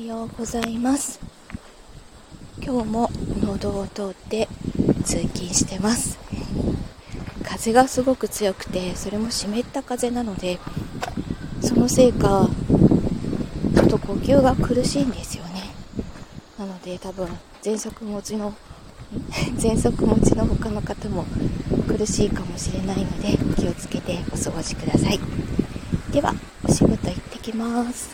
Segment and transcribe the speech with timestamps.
[0.00, 1.20] はようございます。
[2.62, 3.10] 今日も
[3.42, 4.48] 農を通って
[5.04, 6.18] 通勤してます。
[7.44, 10.58] 風がすごく強くてそれも湿った風なので
[11.60, 12.48] そのせいか
[13.74, 15.64] ちょっと呼吸が苦しいんですよね。
[16.58, 17.28] なので多分
[17.60, 18.54] 喘息持ちの
[19.58, 21.26] 喘息持ちの他の方も
[21.86, 25.20] 苦しいかもしれないので気をつけてお過ごしください。
[26.10, 28.08] ではお仕事行ってきます。